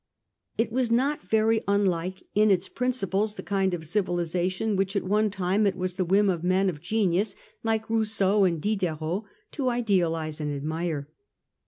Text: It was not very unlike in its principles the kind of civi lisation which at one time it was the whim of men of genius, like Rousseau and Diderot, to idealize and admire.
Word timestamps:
It 0.57 0.71
was 0.71 0.89
not 0.89 1.21
very 1.21 1.63
unlike 1.67 2.23
in 2.33 2.49
its 2.49 2.67
principles 2.69 3.35
the 3.35 3.43
kind 3.43 3.71
of 3.71 3.81
civi 3.83 4.05
lisation 4.17 4.75
which 4.75 4.95
at 4.95 5.03
one 5.03 5.29
time 5.29 5.67
it 5.67 5.75
was 5.75 5.93
the 5.93 6.03
whim 6.05 6.27
of 6.27 6.43
men 6.43 6.69
of 6.71 6.81
genius, 6.81 7.35
like 7.61 7.87
Rousseau 7.87 8.43
and 8.43 8.59
Diderot, 8.59 9.21
to 9.51 9.69
idealize 9.69 10.41
and 10.41 10.51
admire. 10.55 11.07